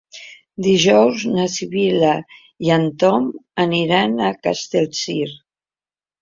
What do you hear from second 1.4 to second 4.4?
Sibil·la i en Ton aniran a